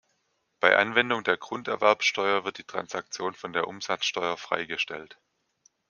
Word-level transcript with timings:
Bei 0.59 0.77
Anwendung 0.77 1.23
der 1.23 1.37
Grunderwerbsteuer 1.37 2.43
wird 2.43 2.57
die 2.57 2.63
Transaktion 2.63 3.35
von 3.35 3.53
der 3.53 3.67
Umsatzsteuer 3.67 4.35
freigestellt. 4.35 5.19